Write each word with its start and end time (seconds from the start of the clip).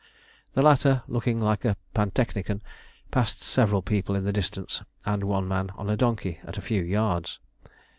The 0.55 0.63
latter, 0.63 1.03
looking 1.07 1.39
like 1.39 1.63
a 1.63 1.77
pantechnicon, 1.93 2.61
passed 3.11 3.43
several 3.43 3.83
people 3.83 4.15
in 4.15 4.23
the 4.23 4.33
distance 4.33 4.81
and 5.05 5.25
one 5.25 5.47
man 5.47 5.69
on 5.75 5.91
a 5.91 5.95
donkey 5.95 6.39
at 6.43 6.57
a 6.57 6.61
few 6.63 6.81
yards. 6.81 7.37